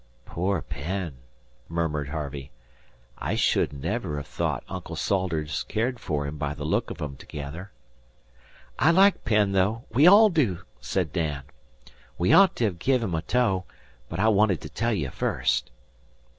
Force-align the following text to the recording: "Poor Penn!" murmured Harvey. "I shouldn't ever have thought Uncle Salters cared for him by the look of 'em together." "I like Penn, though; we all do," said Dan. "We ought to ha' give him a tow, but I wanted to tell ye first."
"Poor 0.25 0.63
Penn!" 0.63 1.17
murmured 1.69 2.09
Harvey. 2.09 2.49
"I 3.19 3.35
shouldn't 3.35 3.85
ever 3.85 4.17
have 4.17 4.25
thought 4.25 4.63
Uncle 4.67 4.95
Salters 4.95 5.61
cared 5.67 5.99
for 5.99 6.25
him 6.25 6.39
by 6.39 6.55
the 6.55 6.63
look 6.63 6.89
of 6.89 6.99
'em 7.03 7.15
together." 7.15 7.69
"I 8.79 8.89
like 8.89 9.23
Penn, 9.23 9.51
though; 9.51 9.83
we 9.91 10.07
all 10.07 10.29
do," 10.29 10.61
said 10.79 11.13
Dan. 11.13 11.43
"We 12.17 12.33
ought 12.33 12.55
to 12.55 12.71
ha' 12.71 12.79
give 12.79 13.03
him 13.03 13.13
a 13.13 13.21
tow, 13.21 13.65
but 14.09 14.19
I 14.19 14.27
wanted 14.29 14.59
to 14.61 14.69
tell 14.69 14.91
ye 14.91 15.07
first." 15.09 15.69